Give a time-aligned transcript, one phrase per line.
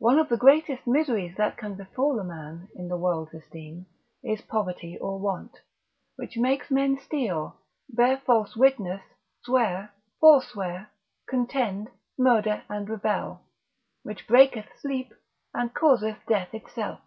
[0.00, 3.86] One of the greatest miseries that can befall a man, in the world's esteem,
[4.24, 5.58] is poverty or want,
[6.16, 7.56] which makes men steal,
[7.88, 9.02] bear false witness,
[9.44, 10.90] swear, forswear,
[11.28, 11.86] contend,
[12.18, 13.42] murder and rebel,
[14.02, 15.14] which breaketh sleep,
[15.54, 16.98] and causeth death itself.